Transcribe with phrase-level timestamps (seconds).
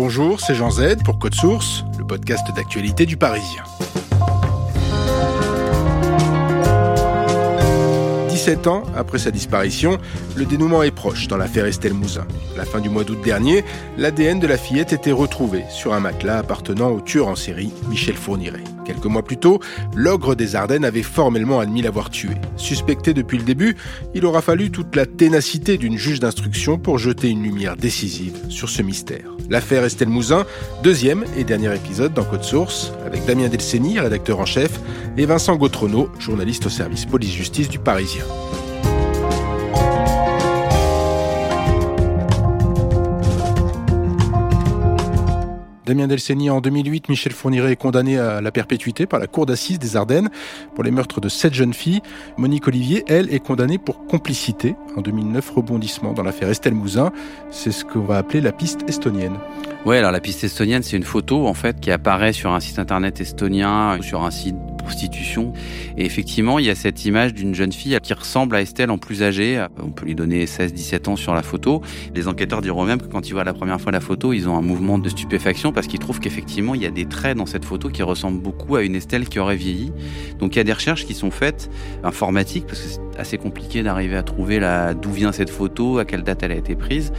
[0.00, 3.64] Bonjour, c'est Jean Z pour Code Source, le podcast d'actualité du Parisien.
[8.28, 9.98] 17 ans après sa disparition,
[10.36, 12.28] le dénouement est proche dans l'affaire Estelle Mouzin.
[12.56, 13.64] La fin du mois d'août dernier,
[13.96, 18.14] l'ADN de la fillette était retrouvé sur un matelas appartenant au tueur en série Michel
[18.14, 18.77] Fourniret.
[18.88, 19.60] Quelques mois plus tôt,
[19.94, 22.30] l'ogre des Ardennes avait formellement admis l'avoir tué.
[22.56, 23.76] Suspecté depuis le début,
[24.14, 28.70] il aura fallu toute la ténacité d'une juge d'instruction pour jeter une lumière décisive sur
[28.70, 29.36] ce mystère.
[29.50, 30.46] L'affaire Estelle Mouzin,
[30.82, 34.80] deuxième et dernier épisode dans Code Source, avec Damien Delceni, rédacteur en chef,
[35.18, 38.24] et Vincent Gautrono, journaliste au service police-justice du Parisien.
[45.88, 49.78] Damien Delceni, en 2008, Michel Fourniret est condamné à la perpétuité par la cour d'assises
[49.78, 50.28] des Ardennes
[50.74, 52.02] pour les meurtres de sept jeunes filles.
[52.36, 54.76] Monique Olivier, elle, est condamnée pour complicité.
[54.96, 57.10] En 2009, rebondissement dans l'affaire Estelle Mouzin.
[57.50, 59.38] C'est ce qu'on va appeler la piste estonienne.
[59.86, 62.78] Ouais, alors la piste estonienne, c'est une photo en fait qui apparaît sur un site
[62.78, 64.56] internet estonien, sur un site
[65.96, 68.98] Et effectivement, il y a cette image d'une jeune fille qui ressemble à Estelle en
[68.98, 69.64] plus âgée.
[69.82, 71.82] On peut lui donner 16-17 ans sur la photo.
[72.14, 74.56] Les enquêteurs diront même que quand ils voient la première fois la photo, ils ont
[74.56, 77.64] un mouvement de stupéfaction parce qu'ils trouvent qu'effectivement, il y a des traits dans cette
[77.64, 79.92] photo qui ressemblent beaucoup à une Estelle qui aurait vieilli.
[80.38, 81.70] Donc il y a des recherches qui sont faites
[82.04, 84.60] informatiques parce que c'est assez compliqué d'arriver à trouver
[85.00, 87.12] d'où vient cette photo, à quelle date elle a été prise.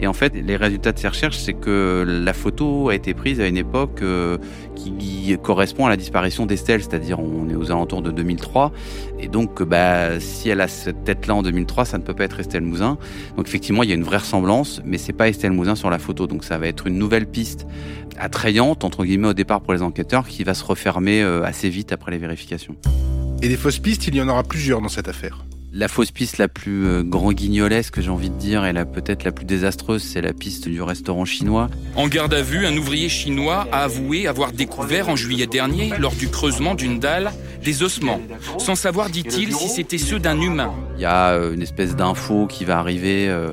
[0.00, 3.40] Et en fait, les résultats de ces recherches, c'est que la photo a été prise
[3.40, 4.38] à une époque euh,
[4.74, 8.72] qui correspond à la disparition d'Estelle, c'est-à-dire on est aux alentours de 2003.
[9.20, 12.40] Et donc, bah, si elle a cette tête-là en 2003, ça ne peut pas être
[12.40, 12.98] Estelle Mouzin.
[13.36, 15.98] Donc effectivement, il y a une vraie ressemblance, mais c'est pas Estelle Mouzin sur la
[15.98, 16.26] photo.
[16.26, 17.66] Donc ça va être une nouvelle piste
[18.18, 21.92] attrayante, entre guillemets, au départ pour les enquêteurs, qui va se refermer euh, assez vite
[21.92, 22.76] après les vérifications.
[23.42, 25.44] Et des fausses pistes, il y en aura plusieurs dans cette affaire.
[25.74, 29.24] La fausse piste la plus euh, grand guignolesque, j'ai envie de dire, et la peut-être
[29.24, 31.70] la plus désastreuse, c'est la piste du restaurant chinois.
[31.96, 36.12] En garde à vue, un ouvrier chinois a avoué avoir découvert en juillet dernier, lors
[36.12, 37.32] du creusement d'une dalle,
[37.64, 38.20] des ossements,
[38.58, 40.74] sans savoir, dit-il, si c'était ceux d'un humain.
[40.96, 43.52] Il y a euh, une espèce d'info qui va arriver euh,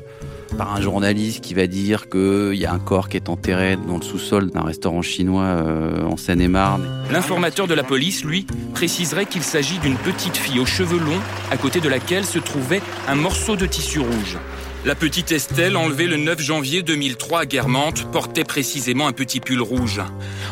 [0.56, 3.96] par un journaliste qui va dire qu'il y a un corps qui est enterré dans
[3.96, 6.86] le sous-sol d'un restaurant chinois euh, en Seine-et-Marne.
[7.10, 11.56] L'informateur de la police, lui, préciserait qu'il s'agit d'une petite fille aux cheveux longs, à
[11.56, 14.38] côté de laquelle se trouvait un morceau de tissu rouge.
[14.86, 19.60] La petite Estelle, enlevée le 9 janvier 2003 à Guermantes, portait précisément un petit pull
[19.60, 20.00] rouge.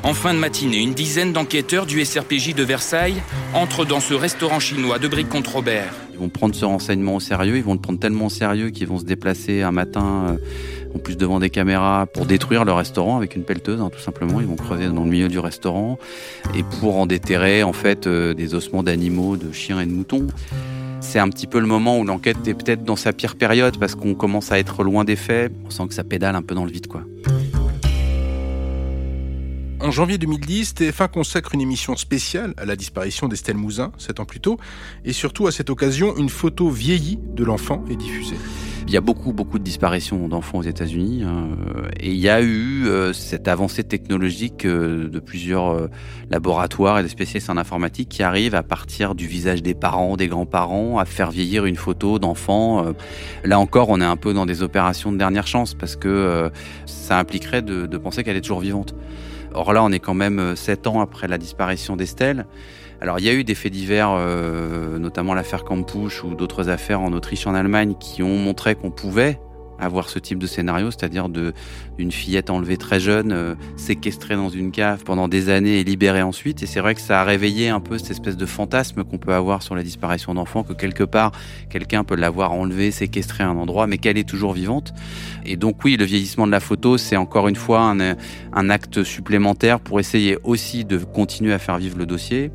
[0.03, 3.22] En fin de matinée, une dizaine d'enquêteurs du SRPJ de Versailles
[3.55, 5.94] entrent dans ce restaurant chinois de Bric-contre-Robert.
[6.12, 8.87] Ils vont prendre ce renseignement au sérieux, ils vont le prendre tellement au sérieux qu'ils
[8.87, 13.16] vont se déplacer un matin, euh, en plus devant des caméras, pour détruire le restaurant
[13.16, 14.43] avec une pelleteuse, hein, tout simplement.
[14.43, 15.99] Ils vont creuser dans le milieu du restaurant
[16.55, 20.27] et pour en déterrer en fait euh, des ossements d'animaux, de chiens et de moutons.
[21.00, 23.94] C'est un petit peu le moment où l'enquête est peut-être dans sa pire période parce
[23.94, 25.53] qu'on commence à être loin des faits.
[25.64, 27.04] On sent que ça pédale un peu dans le vide, quoi.
[29.81, 34.25] En janvier 2010, TF1 consacre une émission spéciale à la disparition d'Estelle Mouzin, sept ans
[34.25, 34.59] plus tôt,
[35.04, 38.36] et surtout à cette occasion, une photo vieillie de l'enfant est diffusée.
[38.88, 41.48] Il y a beaucoup, beaucoup de disparitions d'enfants aux États-Unis, hein,
[42.00, 45.90] et il y a eu euh, cette avancée technologique euh, de plusieurs euh,
[46.30, 50.26] laboratoires et des spécialistes en informatique qui arrivent à partir du visage des parents, des
[50.26, 52.82] grands-parents, à faire vieillir une photo d'enfant.
[52.82, 52.92] Euh,
[53.44, 56.48] Là encore, on est un peu dans des opérations de dernière chance parce que euh,
[56.86, 58.94] ça impliquerait de, penser qu'elle est toujours vivante.
[59.54, 62.46] Or là, on est quand même euh, sept ans après la disparition d'Estelle.
[63.00, 67.00] Alors il y a eu des faits divers, euh, notamment l'affaire Campouche ou d'autres affaires
[67.00, 69.39] en Autriche en Allemagne qui ont montré qu'on pouvait
[69.78, 74.48] à voir ce type de scénario, c'est-à-dire d'une fillette enlevée très jeune, euh, séquestrée dans
[74.48, 76.62] une cave pendant des années et libérée ensuite.
[76.62, 79.34] Et c'est vrai que ça a réveillé un peu cette espèce de fantasme qu'on peut
[79.34, 81.33] avoir sur la disparition d'enfants, que quelque part
[81.71, 84.92] quelqu'un peut l'avoir enlevée, séquestrée à un endroit, mais qu'elle est toujours vivante.
[85.47, 89.04] Et donc oui, le vieillissement de la photo, c'est encore une fois un, un acte
[89.04, 92.50] supplémentaire pour essayer aussi de continuer à faire vivre le dossier.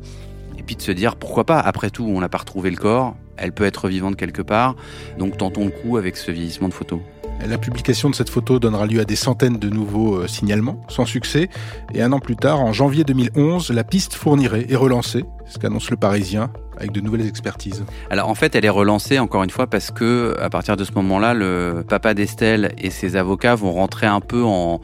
[0.64, 3.16] Et puis de se dire pourquoi pas, après tout, on n'a pas retrouvé le corps,
[3.36, 4.76] elle peut être vivante quelque part,
[5.18, 7.02] donc tentons le coup avec ce vieillissement de photo.
[7.46, 11.04] La publication de cette photo donnera lieu à des centaines de nouveaux euh, signalements, sans
[11.04, 11.50] succès.
[11.92, 15.90] Et un an plus tard, en janvier 2011, la piste fournirait est relancée, ce qu'annonce
[15.90, 17.84] le Parisien, avec de nouvelles expertises.
[18.08, 20.92] Alors en fait, elle est relancée encore une fois parce que à partir de ce
[20.92, 24.80] moment-là, le papa d'Estelle et ses avocats vont rentrer un peu en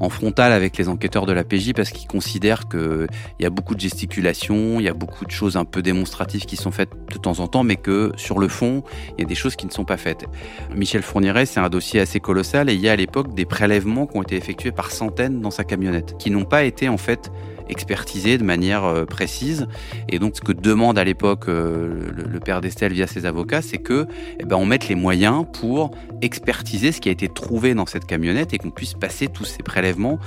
[0.00, 3.06] en frontal avec les enquêteurs de la PJ parce qu'ils considèrent qu'il
[3.40, 6.56] y a beaucoup de gesticulations, il y a beaucoup de choses un peu démonstratives qui
[6.56, 8.82] sont faites de temps en temps, mais que sur le fond,
[9.16, 10.26] il y a des choses qui ne sont pas faites.
[10.74, 14.06] Michel Fourniret, c'est un dossier assez colossal et il y a à l'époque des prélèvements
[14.06, 17.30] qui ont été effectués par centaines dans sa camionnette, qui n'ont pas été en fait
[17.68, 19.66] expertisé de manière euh, précise.
[20.08, 23.78] Et donc, ce que demande à l'époque euh, le, père d'Estelle via ses avocats, c'est
[23.78, 24.06] que,
[24.38, 25.90] eh ben, on mette les moyens pour
[26.20, 29.62] expertiser ce qui a été trouvé dans cette camionnette et qu'on puisse passer tous ces
[29.62, 30.18] prélèvements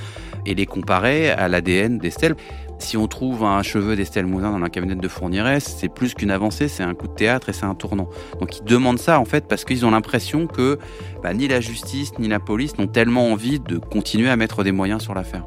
[0.45, 2.35] et les comparer à l'ADN d'Estelle.
[2.79, 6.29] Si on trouve un cheveu d'Estelle Mouzin dans la camionnette de Fourniret, c'est plus qu'une
[6.29, 8.07] avancée, c'est un coup de théâtre et c'est un tournant.
[8.39, 10.77] Donc ils demandent ça en fait parce qu'ils ont l'impression que
[11.23, 14.71] bah, ni la justice ni la police n'ont tellement envie de continuer à mettre des
[14.71, 15.45] moyens sur l'affaire.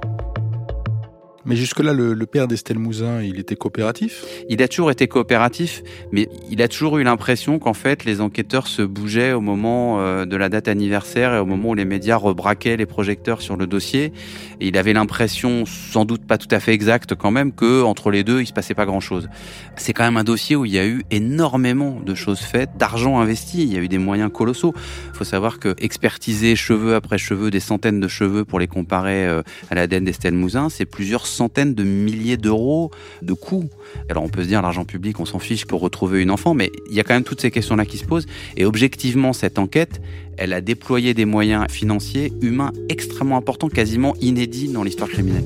[1.47, 4.25] Mais jusque-là, le, père d'Estelle Mouzin, il était coopératif?
[4.51, 5.83] Il a toujours été coopératif,
[6.13, 10.27] mais il a toujours eu l'impression qu'en fait, les enquêteurs se bougeaient au moment euh,
[10.27, 13.67] de la date anniversaire et au moment où les médias rebraquaient les projecteurs sur le
[13.67, 14.13] dossier.
[14.61, 18.11] Et il avait l'impression, sans doute pas tout à fait exacte quand même, que entre
[18.11, 19.29] les deux, il se passait pas grand-chose.
[19.77, 23.19] C'est quand même un dossier où il y a eu énormément de choses faites, d'argent
[23.19, 24.75] investi, il y a eu des moyens colossaux.
[25.15, 29.27] Il faut savoir que expertiser cheveux après cheveux, des centaines de cheveux pour les comparer
[29.27, 32.91] euh, à l'ADN d'Estelle Mouzin, c'est plusieurs centaines de milliers d'euros
[33.23, 33.69] de coûts.
[34.09, 36.71] Alors on peut se dire l'argent public, on s'en fiche pour retrouver une enfant, mais
[36.89, 38.27] il y a quand même toutes ces questions-là qui se posent.
[38.57, 40.01] Et objectivement, cette enquête,
[40.37, 45.45] elle a déployé des moyens financiers, humains extrêmement importants, quasiment inédits dans l'histoire criminelle.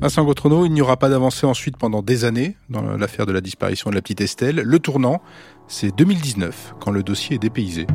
[0.00, 3.40] Vincent Gautrono, il n'y aura pas d'avancée ensuite pendant des années dans l'affaire de la
[3.40, 4.62] disparition de la petite Estelle.
[4.64, 5.20] Le tournant,
[5.66, 7.88] c'est 2019, quand le dossier est dépaysé.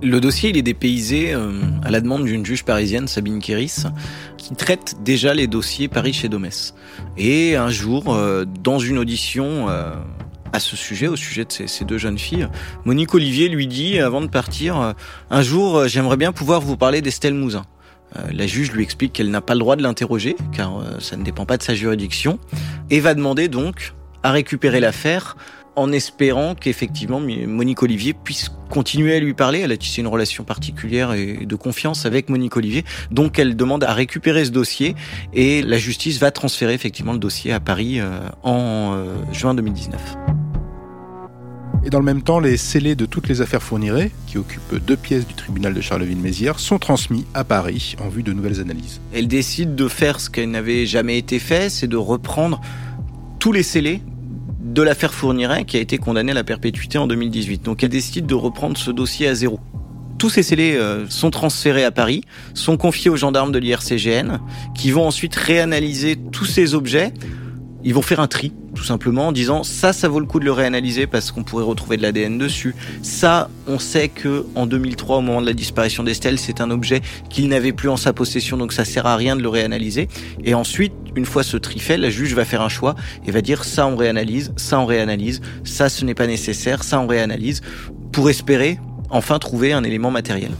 [0.00, 3.86] Le dossier, il est dépaysé euh, à la demande d'une juge parisienne, Sabine Kéris,
[4.36, 6.74] qui traite déjà les dossiers Paris chez Domès.
[7.16, 9.94] Et un jour, euh, dans une audition euh,
[10.52, 12.46] à ce sujet, au sujet de ces, ces, deux jeunes filles,
[12.84, 14.94] Monique Olivier lui dit, avant de partir,
[15.28, 17.64] un jour, j'aimerais bien pouvoir vous parler d'Estelle Mouzin.
[18.32, 21.46] La juge lui explique qu'elle n'a pas le droit de l'interroger, car ça ne dépend
[21.46, 22.38] pas de sa juridiction,
[22.90, 25.36] et va demander donc à récupérer l'affaire
[25.78, 29.60] en espérant qu'effectivement Monique Olivier puisse continuer à lui parler.
[29.60, 32.84] Elle a tissé une relation particulière et de confiance avec Monique Olivier.
[33.12, 34.96] Donc elle demande à récupérer ce dossier
[35.32, 40.47] et la justice va transférer effectivement le dossier à Paris euh, en euh, juin 2019.
[41.84, 44.96] Et dans le même temps, les scellés de toutes les affaires fournirées, qui occupent deux
[44.96, 49.00] pièces du tribunal de Charleville-Mézières, sont transmis à Paris en vue de nouvelles analyses.
[49.12, 52.60] Elle décide de faire ce qui n'avait jamais été fait, c'est de reprendre
[53.38, 54.02] tous les scellés
[54.60, 57.64] de l'affaire Fourniret qui a été condamnée à la perpétuité en 2018.
[57.64, 59.60] Donc elle décide de reprendre ce dossier à zéro.
[60.18, 62.22] Tous ces scellés euh, sont transférés à Paris,
[62.52, 64.38] sont confiés aux gendarmes de l'IRCGN,
[64.74, 67.14] qui vont ensuite réanalyser tous ces objets.
[67.84, 70.44] Ils vont faire un tri, tout simplement, en disant ça, ça vaut le coup de
[70.44, 72.74] le réanalyser parce qu'on pourrait retrouver de l'ADN dessus.
[73.02, 77.00] Ça, on sait que en 2003, au moment de la disparition d'Estelle, c'est un objet
[77.30, 80.08] qu'il n'avait plus en sa possession, donc ça sert à rien de le réanalyser.
[80.44, 82.94] Et ensuite, une fois ce tri fait, la juge va faire un choix
[83.26, 87.00] et va dire ça on réanalyse, ça on réanalyse, ça ce n'est pas nécessaire, ça
[87.00, 87.60] on réanalyse,
[88.12, 88.78] pour espérer
[89.10, 90.50] enfin trouver un élément matériel.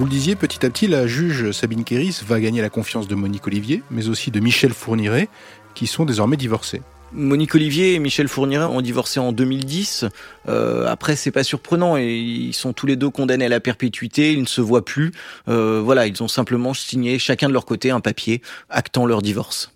[0.00, 3.14] Vous le disiez, petit à petit, la juge Sabine Kéris va gagner la confiance de
[3.14, 5.28] Monique Olivier, mais aussi de Michel Fourniret,
[5.74, 6.80] qui sont désormais divorcés.
[7.12, 10.06] Monique Olivier et Michel Fourniret ont divorcé en 2010.
[10.48, 11.98] Euh, après, c'est pas surprenant.
[11.98, 14.32] Ils sont tous les deux condamnés à la perpétuité.
[14.32, 15.12] Ils ne se voient plus.
[15.48, 18.40] Euh, voilà, ils ont simplement signé chacun de leur côté un papier
[18.70, 19.70] actant leur divorce.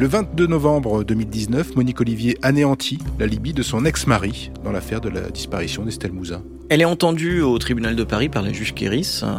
[0.00, 5.08] Le 22 novembre 2019, Monique Olivier anéantit la Libye de son ex-mari dans l'affaire de
[5.08, 6.44] la disparition d'Estelle Mouzin.
[6.68, 9.22] Elle est entendue au tribunal de Paris par la juge Kéris.
[9.24, 9.34] Euh,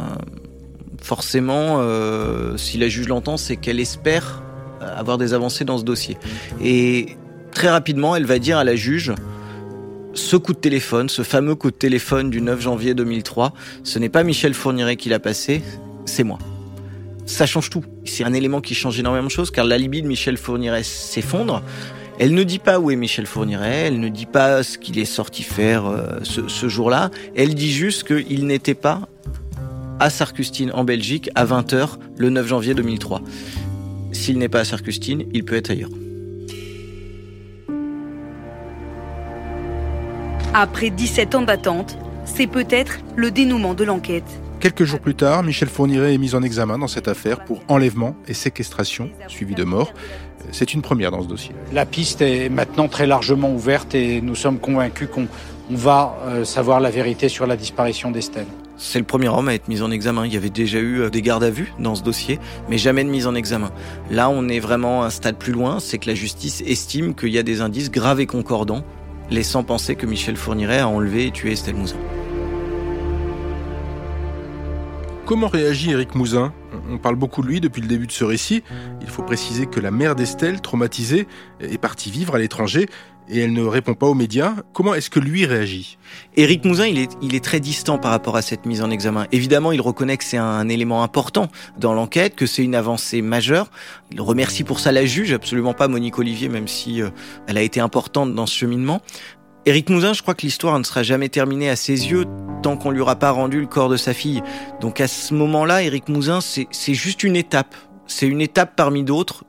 [1.01, 4.43] forcément, euh, si la juge l'entend, c'est qu'elle espère
[4.81, 6.17] avoir des avancées dans ce dossier.
[6.61, 7.15] Et
[7.51, 9.13] très rapidement, elle va dire à la juge,
[10.13, 14.09] ce coup de téléphone, ce fameux coup de téléphone du 9 janvier 2003, ce n'est
[14.09, 15.61] pas Michel Fourniret qui l'a passé,
[16.03, 16.37] c'est moi.
[17.29, 17.83] Ça change tout.
[18.05, 21.61] C'est un élément qui change énormément de choses car l'alibi de Michel Fourniret s'effondre.
[22.17, 25.05] Elle ne dit pas où est Michel Fourniret, elle ne dit pas ce qu'il est
[25.05, 27.11] sorti faire euh, ce, jour-là.
[27.35, 29.07] Elle dit juste qu'il n'était pas
[29.99, 33.21] à Sarcustine en Belgique à 20h le 9 janvier 2003.
[34.11, 35.91] S'il n'est pas à Sarcustine, il peut être ailleurs.
[40.53, 41.95] Après 17 ans d'attente,
[42.25, 44.41] c'est peut-être le dénouement de l'enquête.
[44.59, 48.17] Quelques jours plus tard, Michel Fourniret est mis en examen dans cette affaire pour enlèvement
[48.27, 49.93] et séquestration suivi de mort.
[50.51, 51.53] C'est une première dans ce dossier.
[51.71, 55.27] La piste est maintenant très largement ouverte et nous sommes convaincus qu'on
[55.69, 58.47] va euh, savoir la vérité sur la disparition d'Estelle.
[58.75, 60.25] C'est le premier homme à être mis en examen.
[60.25, 62.37] Il y avait déjà eu euh, des gardes à vue dans ce dossier,
[62.69, 63.71] mais jamais de mise en examen.
[64.11, 67.37] Là, on est vraiment un stade plus loin, c'est que la justice estime qu'il y
[67.37, 68.83] a des indices graves et concordants,
[69.29, 71.97] laissant penser que Michel Fourniret a enlevé et tué Estelle Mouzin.
[75.29, 76.51] Comment réagit Éric Mouzin?
[76.89, 78.63] On parle beaucoup de lui depuis le début de ce récit.
[78.99, 81.27] Il faut préciser que la mère d'Estelle, traumatisée,
[81.59, 82.87] est partie vivre à l'étranger
[83.27, 84.55] et elle ne répond pas aux médias.
[84.73, 85.99] Comment est-ce que lui réagit?
[86.35, 89.27] Éric Mouzin, il est, il est très distant par rapport à cette mise en examen.
[89.31, 93.69] Évidemment, il reconnaît que c'est un élément important dans l'enquête, que c'est une avancée majeure.
[94.11, 97.11] Il remercie pour ça la juge, absolument pas Monique Olivier, même si euh,
[97.45, 98.99] elle a été importante dans ce cheminement.
[99.65, 102.25] Éric Mouzin, je crois que l'histoire ne sera jamais terminée à ses yeux
[102.63, 104.41] tant qu'on lui aura pas rendu le corps de sa fille.
[104.81, 107.75] Donc à ce moment-là, Éric Mouzin, c'est juste une étape.
[108.07, 109.43] C'est une étape parmi d'autres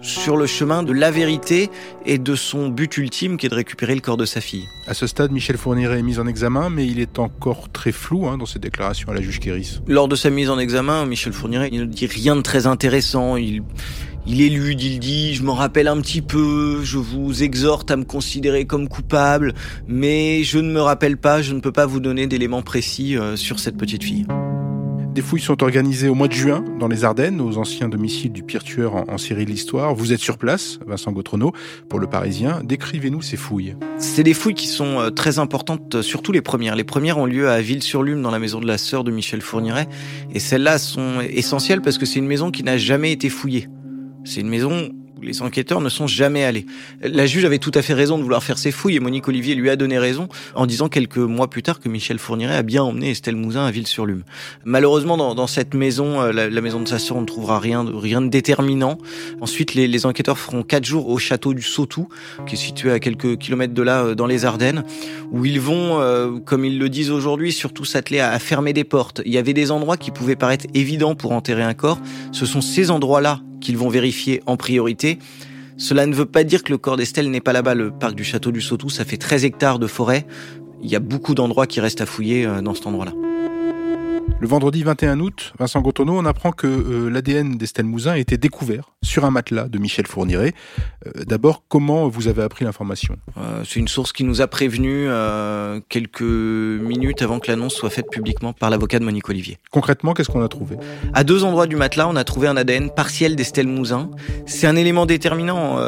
[0.00, 1.70] sur le chemin de la vérité
[2.06, 4.64] et de son but ultime qui est de récupérer le corps de sa fille.
[4.86, 8.26] À ce stade, Michel Fourniret est mis en examen, mais il est encore très flou
[8.26, 9.80] hein, dans ses déclarations à la juge Kéris.
[9.86, 13.36] Lors de sa mise en examen, Michel Fourniret il ne dit rien de très intéressant.
[13.36, 13.62] Il,
[14.28, 18.04] il élude, il dit je m'en rappelle un petit peu, je vous exhorte à me
[18.04, 19.54] considérer comme coupable,
[19.88, 23.36] mais je ne me rappelle pas, je ne peux pas vous donner d'éléments précis euh,
[23.36, 24.26] sur cette petite fille.
[25.14, 28.44] Des fouilles sont organisées au mois de juin dans les Ardennes, aux anciens domiciles du
[28.44, 29.92] pire tueur en, en série de l'histoire.
[29.94, 31.52] Vous êtes sur place, Vincent Gautrono,
[31.88, 32.60] pour le Parisien.
[32.62, 33.74] Décrivez-nous ces fouilles.
[33.96, 36.76] C'est des fouilles qui sont euh, très importantes, euh, surtout les premières.
[36.76, 39.88] Les premières ont lieu à Ville-sur-Lume, dans la maison de la sœur de Michel Fourniret.
[40.34, 43.68] Et celles-là sont essentielles parce que c'est une maison qui n'a jamais été fouillée.
[44.28, 46.66] C'est une maison où les enquêteurs ne sont jamais allés.
[47.00, 49.54] La juge avait tout à fait raison de vouloir faire ses fouilles et Monique Olivier
[49.54, 52.82] lui a donné raison en disant quelques mois plus tard que Michel Fourniret a bien
[52.82, 54.24] emmené Estelle Mouzin à Ville-sur-Lume.
[54.64, 57.92] Malheureusement, dans, cette maison, euh, la, maison de sa sœur, on ne trouvera rien de,
[57.92, 58.98] rien de déterminant.
[59.40, 62.08] Ensuite, les, enquêteurs feront quatre jours au château du Sautou,
[62.46, 64.84] qui est situé à quelques kilomètres de là, euh, dans les Ardennes,
[65.32, 69.22] où ils vont, euh, comme ils le disent aujourd'hui, surtout s'atteler à fermer des portes.
[69.24, 71.98] Il y avait des endroits qui pouvaient paraître évidents pour enterrer un corps.
[72.32, 75.18] Ce sont ces endroits-là qu'ils vont vérifier en priorité.
[75.76, 77.74] Cela ne veut pas dire que le corps d'Estelle n'est pas là-bas.
[77.74, 80.26] Le parc du château du Sautou, ça fait 13 hectares de forêt.
[80.82, 83.12] Il y a beaucoup d'endroits qui restent à fouiller dans cet endroit-là.
[84.40, 88.36] Le vendredi 21 août, Vincent Gotono, on apprend que euh, l'ADN d'Estelle Mouzin a été
[88.36, 90.54] découvert sur un matelas de Michel Fourniret.
[91.06, 93.16] Euh, D'abord, comment vous avez appris l'information?
[93.36, 95.08] Euh, C'est une source qui nous a prévenu
[95.88, 99.58] quelques minutes avant que l'annonce soit faite publiquement par l'avocat de Monique Olivier.
[99.72, 100.76] Concrètement, qu'est-ce qu'on a trouvé?
[101.14, 104.08] À deux endroits du matelas, on a trouvé un ADN partiel d'Estelle Mouzin.
[104.46, 105.78] C'est un élément déterminant,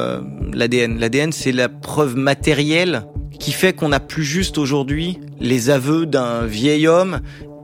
[0.53, 0.99] l'ADN.
[0.99, 3.07] L'ADN, c'est la preuve matérielle
[3.39, 7.21] qui fait qu'on n'a plus juste aujourd'hui les aveux d'un vieil homme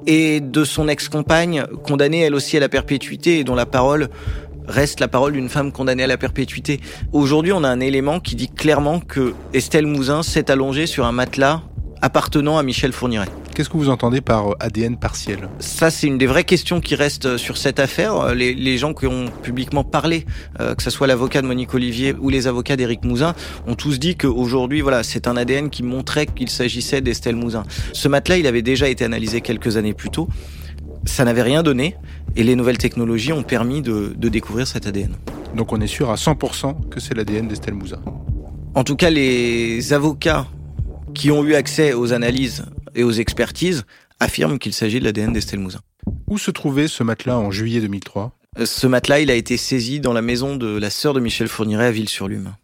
[0.06, 4.08] et de son ex-compagne, condamnée elle aussi à la perpétuité et dont la parole
[4.66, 6.80] reste la parole d'une femme condamnée à la perpétuité.
[7.12, 11.12] Aujourd'hui, on a un élément qui dit clairement que Estelle Mouzin s'est allongée sur un
[11.12, 11.62] matelas
[12.02, 13.28] appartenant à Michel Fourniret.
[13.56, 15.48] Qu'est-ce que vous entendez par ADN partiel?
[15.60, 18.34] Ça, c'est une des vraies questions qui restent sur cette affaire.
[18.34, 20.26] Les, les gens qui ont publiquement parlé,
[20.60, 23.34] euh, que ce soit l'avocat de Monique Olivier ou les avocats d'Éric Mouzin,
[23.66, 27.62] ont tous dit qu'aujourd'hui, voilà, c'est un ADN qui montrait qu'il s'agissait d'Estelle Mouzin.
[27.94, 30.28] Ce matelas, il avait déjà été analysé quelques années plus tôt.
[31.06, 31.96] Ça n'avait rien donné
[32.36, 35.16] et les nouvelles technologies ont permis de, de découvrir cet ADN.
[35.54, 38.02] Donc on est sûr à 100% que c'est l'ADN d'Estelle Mouzin.
[38.74, 40.46] En tout cas, les avocats
[41.14, 43.84] qui ont eu accès aux analyses et aux expertises
[44.18, 45.80] affirment qu'il s'agit de l'ADN d'Estelle Mouzin.
[46.28, 48.32] Où se trouvait ce matelas en juillet 2003
[48.64, 51.86] Ce matelas, il a été saisi dans la maison de la sœur de Michel Fourniret
[51.86, 52.54] à Ville-sur-Lume.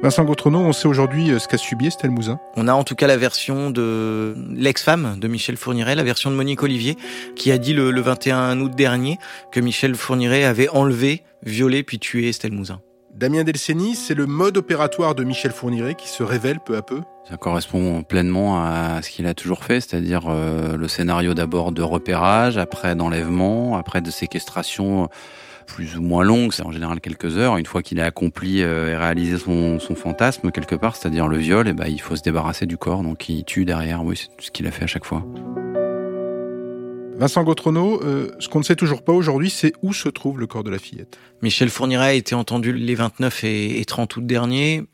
[0.00, 2.38] Vincent Gautrono, on sait aujourd'hui ce qu'a subi Estelle Mouzin?
[2.54, 6.36] On a en tout cas la version de l'ex-femme de Michel Fourniret, la version de
[6.36, 6.96] Monique Olivier,
[7.34, 9.18] qui a dit le, le 21 août dernier
[9.50, 12.80] que Michel Fourniret avait enlevé, violé puis tué Estelle Mouzin.
[13.18, 17.00] Damien Delceni, c'est le mode opératoire de Michel Fourniret qui se révèle peu à peu
[17.28, 21.82] Ça correspond pleinement à ce qu'il a toujours fait, c'est-à-dire euh, le scénario d'abord de
[21.82, 25.08] repérage, après d'enlèvement, après de séquestration
[25.66, 27.56] plus ou moins longue, c'est en général quelques heures.
[27.56, 31.38] Une fois qu'il a accompli euh, et réalisé son, son, fantasme quelque part, c'est-à-dire le
[31.38, 34.04] viol, et ben, il faut se débarrasser du corps, donc il tue derrière.
[34.04, 35.26] Oui, c'est ce qu'il a fait à chaque fois.
[37.18, 40.46] Vincent Gautrono, euh, ce qu'on ne sait toujours pas aujourd'hui, c'est où se trouve le
[40.46, 41.18] corps de la fillette.
[41.42, 44.84] Michel Fourniret a été entendu les 29 et 30 août dernier.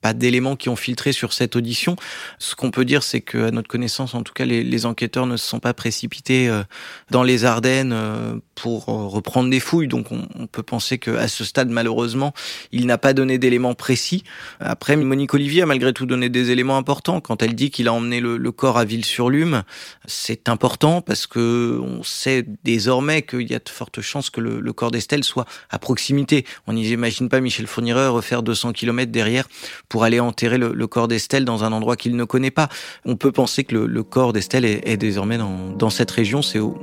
[0.00, 1.96] Pas d'éléments qui ont filtré sur cette audition.
[2.38, 5.26] Ce qu'on peut dire, c'est que, à notre connaissance, en tout cas, les, les enquêteurs
[5.26, 6.62] ne se sont pas précipités euh,
[7.10, 9.88] dans les Ardennes euh, pour euh, reprendre des fouilles.
[9.88, 12.32] Donc, on, on peut penser que, à ce stade, malheureusement,
[12.72, 14.22] il n'a pas donné d'éléments précis.
[14.60, 17.20] Après, Monique Olivier a malgré tout donné des éléments importants.
[17.20, 19.62] Quand elle dit qu'il a emmené le, le corps à Ville-sur-Lume,
[20.06, 24.60] c'est important parce que on sait désormais qu'il y a de fortes chances que le,
[24.60, 26.44] le corps d'Estelle soit à proximité.
[26.66, 29.48] On n'imagine pas Michel Fourniret refaire 200 km derrière
[29.88, 32.68] pour aller enterrer le, le corps d'Estelle dans un endroit qu'il ne connaît pas.
[33.04, 36.42] On peut penser que le, le corps d'Estelle est, est, désormais dans, dans cette région.
[36.42, 36.78] C'est au,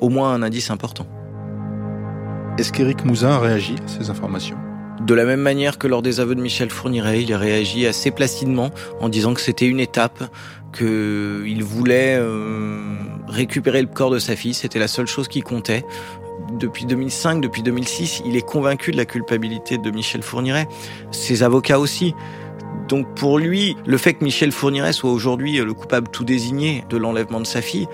[0.00, 1.06] au, moins un indice important.
[2.58, 4.56] Est-ce qu'Éric Mouzin a réagi à ces informations?
[5.00, 8.10] De la même manière que lors des aveux de Michel Fourniret, il a réagi assez
[8.10, 8.70] placidement
[9.00, 10.24] en disant que c'était une étape,
[10.76, 12.96] qu'il voulait euh,
[13.28, 15.84] récupérer le corps de sa fille, c'était la seule chose qui comptait
[16.52, 20.68] depuis 2005, depuis 2006, il est convaincu de la culpabilité de Michel Fourniret.
[21.10, 22.14] Ses avocats aussi.
[22.88, 26.96] Donc pour lui, le fait que Michel Fourniret soit aujourd'hui le coupable tout désigné de
[26.96, 27.88] l'enlèvement de sa fille,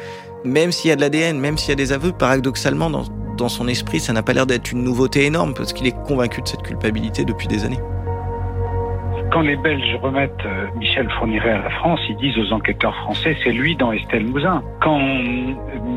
[0.45, 3.69] même s'il y a de l'ADN, même s'il y a des aveux, paradoxalement, dans son
[3.69, 6.63] esprit, ça n'a pas l'air d'être une nouveauté énorme, parce qu'il est convaincu de cette
[6.63, 7.81] culpabilité depuis des années.
[9.33, 10.47] Quand les Belges remettent
[10.77, 14.63] Michel Fourniret à la France, ils disent aux enquêteurs français, c'est lui dans Estelle Mouzin.
[14.83, 15.01] Quand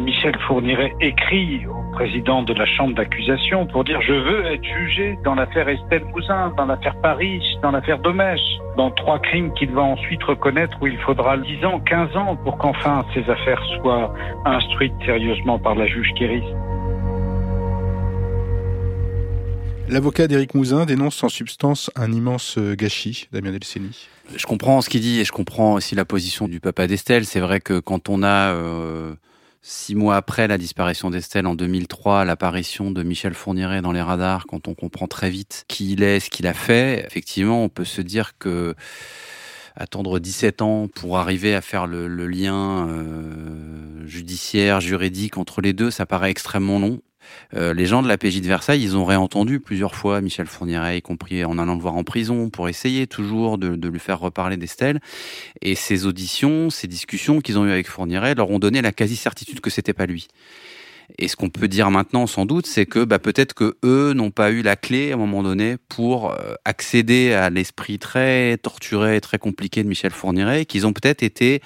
[0.06, 5.20] Michel Fourniret écrit au président de la chambre d'accusation pour dire je veux être jugé
[5.26, 9.82] dans l'affaire Estelle Mouzin, dans l'affaire Paris, dans l'affaire Domèche, dans trois crimes qu'il va
[9.82, 14.14] ensuite reconnaître où il faudra 10 ans, 15 ans pour qu'enfin ces affaires soient
[14.46, 16.46] instruites sérieusement par la juge Kéris.
[19.88, 24.08] L'avocat d'Éric Mouzin dénonce en substance un immense gâchis, Damien Delceni.
[24.36, 27.26] Je comprends ce qu'il dit et je comprends aussi la position du papa d'Estelle.
[27.26, 29.14] C'est vrai que quand on a euh,
[29.62, 34.48] six mois après la disparition d'Estelle en 2003, l'apparition de Michel Fourniret dans les radars,
[34.48, 37.86] quand on comprend très vite qui il est, ce qu'il a fait, effectivement, on peut
[37.86, 38.74] se dire que
[39.76, 45.74] attendre 17 ans pour arriver à faire le, le lien euh, judiciaire, juridique entre les
[45.74, 47.02] deux, ça paraît extrêmement long.
[47.56, 50.98] Euh, les gens de la PJ de Versailles, ils ont réentendu plusieurs fois Michel Fourniret,
[50.98, 54.58] y compris en allant le voir en prison, pour essayer toujours de, lui faire reparler
[54.58, 55.00] d'Estelle.
[55.62, 59.62] Et ces auditions, ces discussions qu'ils ont eues avec Fourniret leur ont donné la quasi-certitude
[59.62, 60.28] que c'était pas lui.
[61.20, 64.32] Et ce qu'on peut dire maintenant, sans doute, c'est que bah, peut-être que eux n'ont
[64.32, 69.22] pas eu la clé à un moment donné pour euh, accéder à l'esprit très torturé
[69.22, 71.62] très compliqué de Michel Fourniret, qu'ils ont peut-être été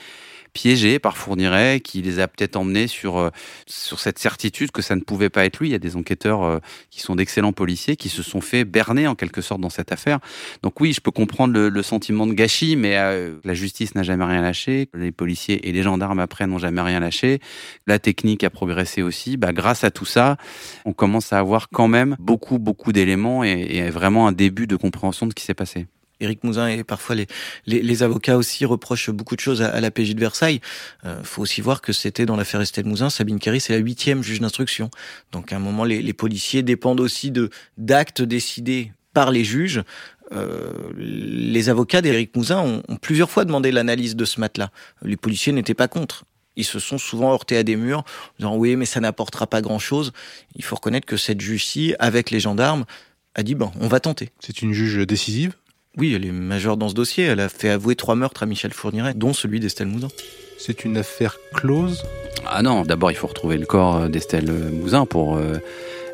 [0.54, 3.30] piégés par Fourniret, qui les a peut-être emmenés sur, euh,
[3.68, 5.70] sur cette certitude que ça ne pouvait pas être lui.
[5.70, 6.60] Il y a des enquêteurs euh,
[6.90, 10.20] qui sont d'excellents policiers qui se sont fait berner en quelque sorte dans cette affaire.
[10.64, 14.26] Donc oui, je peux comprendre le, sentiment de gâchis, mais euh, la justice n'a jamais
[14.26, 14.90] rien lâché.
[14.94, 17.40] Les policiers et les gendarmes après n'ont jamais rien lâché.
[17.88, 19.38] La technique a progressé aussi.
[19.38, 20.38] Bah, grâce à tout ça,
[20.86, 25.26] on commence à avoir quand même beaucoup, beaucoup d'éléments et vraiment un début de compréhension
[25.26, 25.88] de ce qui s'est passé.
[26.20, 27.28] Éric Mouzin et parfois les,
[27.66, 30.62] les, les, avocats aussi reprochent beaucoup de choses à, à la PJ de Versailles.
[31.04, 33.80] Il euh, faut aussi voir que c'était dans l'affaire Estelle Mouzin, Sabine Kerry, c'est la
[33.80, 34.90] huitième juge d'instruction.
[35.32, 39.84] Donc à un moment, les, les policiers dépendent aussi de d'actes décidés par les juges.
[40.32, 44.70] Euh, les avocats d'Éric Mouzin ont, ont plusieurs fois demandé l'analyse de ce matelas.
[45.02, 46.26] Les policiers n'étaient pas contre
[46.60, 48.04] ils se sont souvent heurtés à des murs, en
[48.38, 50.12] disant oui, mais ça n'apportera pas grand-chose.
[50.56, 52.86] Il faut reconnaître que cette juge-ci, avec les gendarmes,
[53.34, 54.30] a dit bon, on va tenter.
[54.40, 55.54] C'est une juge décisive?
[55.98, 57.26] Oui, elle est majeure dans ce dossier.
[57.26, 60.10] Elle a fait avouer trois meurtres à Michel Fourniret, dont celui d'Estelle Mouzin.
[60.58, 62.04] C'est une affaire close?
[62.46, 65.58] Ah non, d'abord il faut retrouver le corps d'Estelle Mouzin pour euh,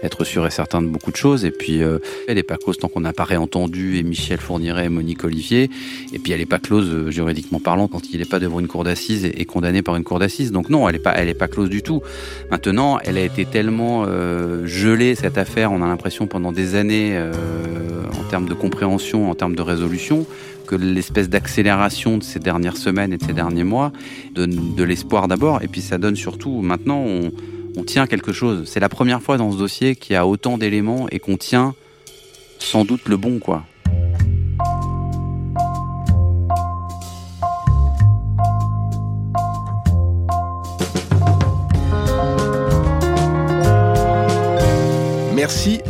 [0.04, 1.46] être sûr et certain de beaucoup de choses.
[1.46, 4.86] Et puis euh, elle n'est pas close tant qu'on n'a pas réentendu et Michel Fourniret
[4.86, 5.70] et Monique Olivier.
[6.14, 8.68] Et puis elle n'est pas close euh, juridiquement parlant quand il n'est pas devant une
[8.68, 10.52] cour d'assises et, condamné par une cour d'assises.
[10.52, 12.02] Donc non, elle n'est pas, pas close du tout.
[12.52, 17.18] Maintenant, elle a été tellement euh, gelée cette affaire, on a l'impression pendant des années
[17.18, 20.26] en termes de compréhension, en termes de résolution,
[20.66, 23.92] que l'espèce d'accélération de ces dernières semaines et de ces derniers mois
[24.34, 27.32] donne de l'espoir d'abord, et puis ça donne surtout, maintenant, on,
[27.78, 28.64] on tient quelque chose.
[28.66, 31.76] C'est la première fois dans ce dossier qu'il y a autant d'éléments et qu'on tient
[32.60, 33.66] sans doute le bon, quoi.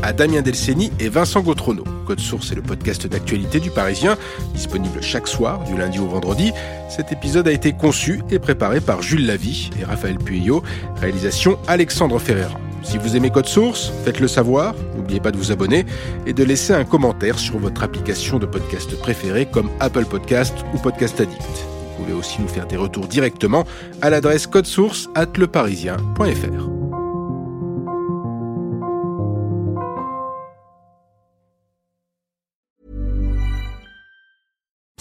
[0.05, 1.83] À Damien Delceni et Vincent Gautrono.
[2.05, 4.17] Code Source est le podcast d'actualité du Parisien,
[4.53, 6.51] disponible chaque soir, du lundi au vendredi.
[6.89, 10.61] Cet épisode a été conçu et préparé par Jules Lavie et Raphaël Pueyo.
[11.01, 12.59] Réalisation Alexandre Ferreira.
[12.83, 14.75] Si vous aimez Code Source, faites-le savoir.
[14.95, 15.87] N'oubliez pas de vous abonner
[16.27, 20.77] et de laisser un commentaire sur votre application de podcast préférée comme Apple Podcast ou
[20.77, 21.41] Podcast Addict.
[21.41, 23.65] Vous pouvez aussi nous faire des retours directement
[24.03, 26.74] à l'adresse code source at leparisien.fr.